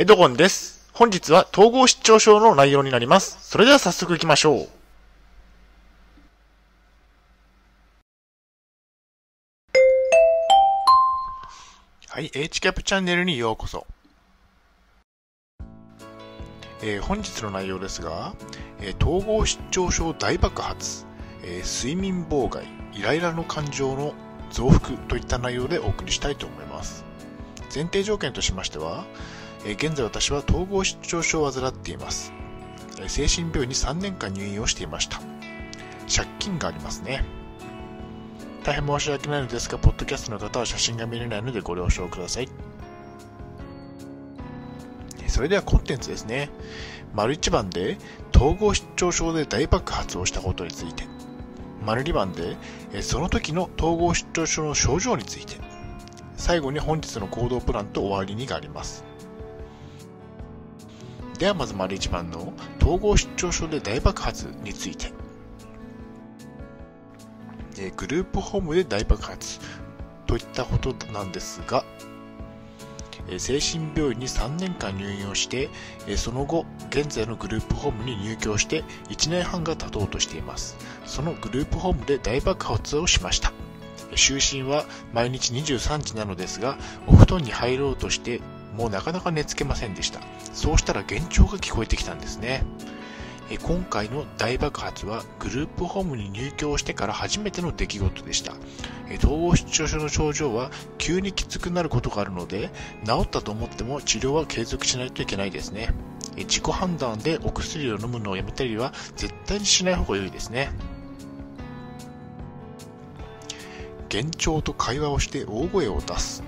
[0.00, 0.88] エドゴンです。
[0.92, 3.36] 本日は統合失調症の内容になります。
[3.40, 4.68] それでは早速行きましょう。
[12.10, 13.88] はい、h キャップチャンネルにようこそ。
[16.80, 18.36] えー、本日の内容ですが、
[18.80, 21.06] えー、統合失調症大爆発、
[21.42, 24.14] えー、睡眠妨害、イライラの感情の
[24.52, 27.04] 増幅といった内容でお送りしたいと思います。
[27.74, 29.04] 前提条件としましては、
[29.64, 32.32] え現在私は統合失調症を患っています。
[33.06, 35.20] 精神病院に3年間入院をしていました。
[36.14, 37.24] 借金がありますね。
[38.64, 42.48] 大変申し訳ないのですが、ポッドキャストの方は写真が見れないのでご了承ください。
[45.26, 46.50] それではコンテンツですね。
[47.14, 47.98] 丸1番で
[48.34, 51.04] 統合失調症で大爆発をしたことについて。
[51.84, 52.56] 丸2番で
[53.02, 55.56] その時の統合失調症の症状について。
[56.36, 59.04] 最後に本日の行動プランと終わりにがあります。
[61.38, 65.12] ではまず丸1番の統合失調症で大爆発について。
[67.80, 69.60] えグループホームで大爆発
[70.26, 71.84] といったことなんですが、
[73.30, 75.70] え精神病院に3年間入院をして、
[76.06, 80.76] えその後、現在のグループホームに入居して1年半が経とうとしています。
[81.06, 83.52] そのグループホームで大爆発をしました。
[84.12, 88.40] 就寝は毎日23時なのですが、お布団に入ろうとして
[88.78, 90.20] もうなかなか寝つけませんでした。
[90.54, 92.64] そうしたら幻聴が聞こえてきたんですね。
[93.62, 98.52] 今回の大爆発はグループホームに入居してから初めての出来事でした。
[99.18, 102.70] 統合失調症の症状は急にきつくなることがあるので、
[103.04, 105.88] 治ったと思っても治療は継続しないといけないですね。
[106.36, 110.70] 自己判断でお薬を飲むのをやめたりは絶対にしない方が良いですね。
[114.12, 116.44] 幻聴と会話をして大声を出す。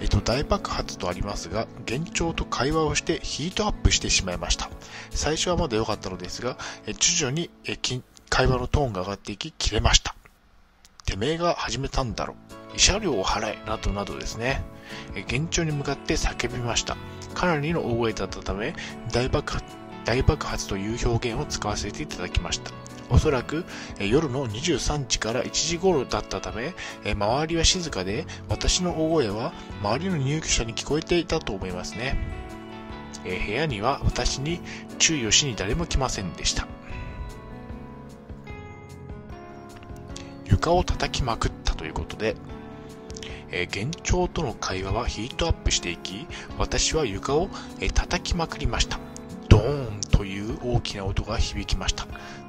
[0.00, 4.70] えっと、大爆発とありますが、幻聴と会話をしてヒートアップしてしまいました。
[5.10, 7.76] 最初はまだ良かったのですが、え徐々にえ
[8.28, 10.14] 会話のトーンが上がっていき、切れました。
[11.04, 12.34] てめえが始めたんだろ。
[12.74, 14.62] 慰謝料を払え、などなどですね。
[15.14, 16.96] え幻聴に向かって叫びました。
[17.34, 18.74] かなりの大声だったため、
[19.12, 22.70] 大爆発大爆発という表現を使わせていただきました。
[23.10, 23.64] おそらく
[23.98, 32.16] 夜の23時から1時頃だったため、周りは静かで、私の大声は周りの入居者に聞こえていたと思いますね。
[33.24, 34.60] 部屋には私に
[34.98, 36.66] 注意をしに誰も来ませんでした。
[40.46, 42.36] 床を叩きまくったということで、
[43.52, 46.26] え幻聴との会話はヒートアップしていき、
[46.58, 47.50] 私は床を、
[47.80, 49.00] え叩きまくりました。
[49.60, 52.06] ドーンという大きな音が響きました。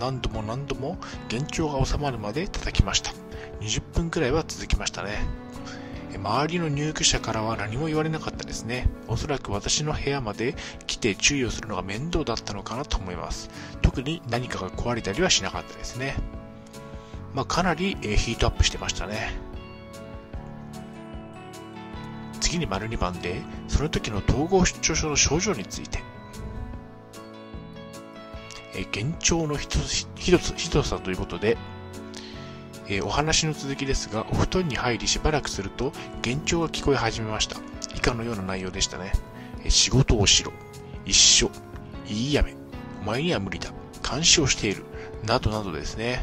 [0.00, 0.96] 何度も何度も
[1.30, 3.12] 幻聴が収まるまで叩きました。
[3.60, 5.18] 20分くらいは続きましたね。
[6.16, 8.88] 周りの入居者からは何も言われなかったですね。
[9.06, 10.54] おそらく私の部屋まで
[10.86, 13.50] 来て注意をするのが面倒だったのかなと思います。
[13.82, 16.16] 特に何かが壊れたりはしなかったですね。
[17.34, 19.36] まあ、かなりヒートアップしてましたね。
[22.40, 26.13] 次に丸2番で、その時の統合失調症の症状について。
[28.76, 29.68] え幻聴のひ
[30.30, 31.56] どひどさということで、
[32.88, 35.92] えー、お話の続きですが、お布団に入りしばらくすると、
[36.24, 37.56] 幻聴が聞こえ始めました。
[37.94, 39.12] 以下のような内容でしたね。
[39.62, 40.52] えー、仕事をしろ。
[41.06, 41.50] 一緒。
[42.06, 42.54] いいやめ。
[43.02, 43.70] お前には無理だ。
[44.08, 44.84] 監視をしている。
[45.24, 46.22] などなどですね。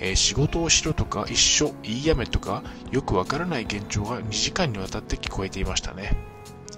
[0.00, 6.16] えー、仕事をしろとか、一緒、いいやめとか、よくわからない幻聴が2時間にわたって聞こえていましたね。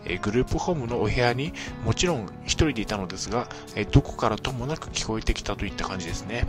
[0.08, 1.52] えグループホームのお部屋に
[1.84, 6.46] もちろん一人でいたのですが、えどこからともなく聞こえてきたといった感じですね。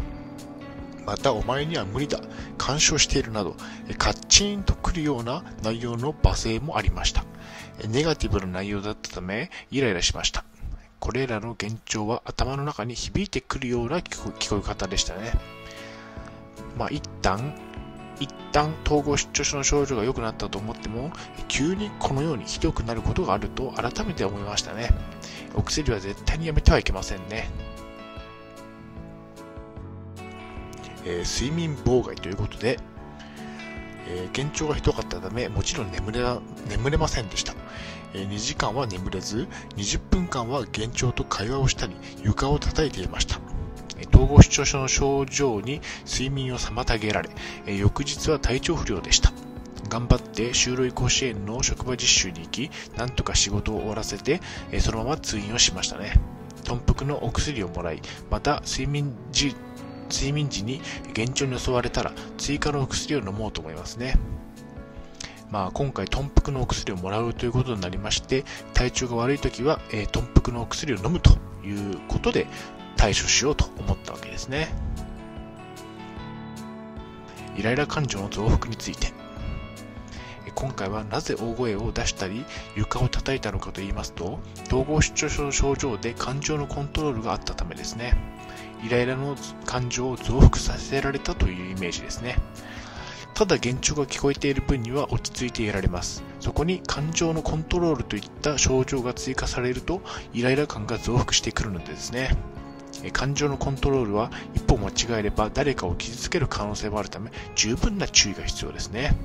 [1.06, 2.20] またお前には無理だ、
[2.58, 3.56] 干渉しているなど、
[3.98, 7.26] カッチンとくるような内容の罵声もありました。
[7.88, 10.44] ネガティブな内容だったため、イライラしました。
[11.00, 15.32] これらの幻聴は頭の中に響いてくるような聞こえ方でしたね。
[16.78, 17.54] まあ、一旦
[18.20, 21.12] 一旦統合失調症の症状が良くなったと思っても、
[21.48, 24.90] 急にこのようにひどくなることがあると改めて思いましたね。
[25.56, 27.50] お薬は絶対にやめてはいけませんね。
[31.06, 32.80] えー、睡眠妨害ということで、
[34.08, 36.22] えー、幻聴がひどかったため、もちろん眠れ
[36.68, 37.54] 眠れませんでした。
[38.14, 43.40] えー、2時間は眠れず、20分間は幻聴と会話をしたり、床を叩いていました。
[44.14, 47.30] 統合失調症の症状に睡眠を妨げられ、
[47.78, 49.32] 翌日は体調不良でした。
[49.90, 54.40] 頑張って就労移行支援の職場実習に行き、なんとか仕事を終わらせて、
[54.80, 56.14] そのまま通院をしましたね。
[56.64, 59.56] 豚腹のお薬をもらい、また睡眠時、
[60.12, 64.18] 睡眠時に幻聴に襲われたら追加のお薬を飲もうと思いますね。
[65.50, 71.32] まあ、今回、豚腹のお薬をもらうということになりまして、体調が悪い時は、えー、豚腹のお薬を飲むと
[71.66, 72.46] いうことで
[73.00, 74.68] 対処しようと思ったわけですね。
[77.56, 79.14] イライラ感情の増幅について。
[80.54, 82.44] 今回はなぜ大声を出したり
[82.76, 88.18] 床を叩いたのかと言いますと統合失調症の症状で感情のコントロールがあったためですね
[88.84, 92.40] イライラの感情を増幅させられたというイメージですね
[93.36, 100.02] ただ幻聴が聞こえている分には落ち着いていられますそこに感情のコントロールといった症状が追加されると
[100.34, 102.36] イライラ感が増幅してくるのですね
[103.14, 109.16] 感情のコントロールは一歩間違えれば誰かを傷つける可能性もあるため十分な注意が必要ですね。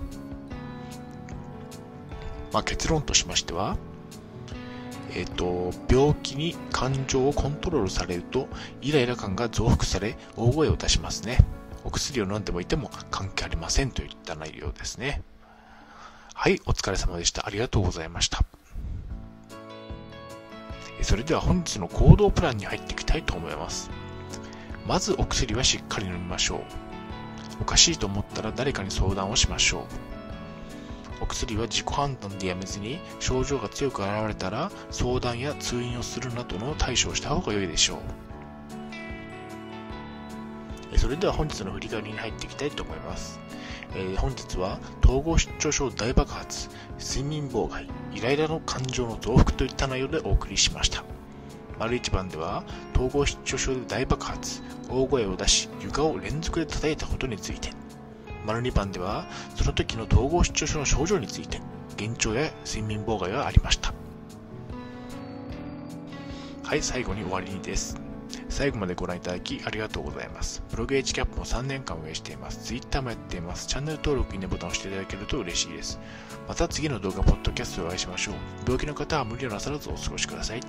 [2.53, 3.77] まあ、結論としましては、
[5.13, 8.49] えっ、ー、と、病気に感情をコントロールされると、
[8.81, 11.39] イライラ感が増幅され、大声を出しますね。
[11.83, 15.23] お薬を飲んでもいても関係ありませんといった内容ですね。
[16.33, 17.45] はい、お疲れ様でした。
[17.45, 18.45] ありがとうございました。
[21.03, 23.91] それでは本日の行動プランに入っていきたいと思います。
[24.87, 26.61] まずお薬はしっかり飲みましょう。
[27.61, 29.83] おかしいと思ったら誰かに相談をしましょう。
[31.21, 37.99] お薬は自己判断でやめずに症状が強く現れたら相談や通院をするなどの対処をした方が良いでしょう
[41.05, 43.39] それでは本日の振り返りに入っていきたいと思います、
[43.95, 51.05] えー、本日は統合失調症大爆発睡眠妨害イライラの感情の増幅といった内容でお送りしました
[51.79, 52.65] 丸一番では
[52.95, 57.69] 統合失調症で大爆発大声を出し床を連続で叩いたことについて
[58.47, 61.61] 丸2番では、その時の統合失調症の症状について、
[61.99, 63.95] 幻聴や睡眠妨害がありました。
[66.63, 68.04] はい、最後に終わりです。
[68.55, 70.63] 最後までご覧いただきありがとうございます。
[70.71, 72.65] ブログ h キャップも3年間運営しています。
[72.65, 73.67] Twitter もやっています。
[73.67, 75.99] チャンネル登録、いいねボタンを押していただけると嬉しいです。
[76.47, 78.35] また次の動画、ポッドキャストでお会いしましょう。
[78.65, 80.61] 病気の方は無理をなさらずお過ごしください。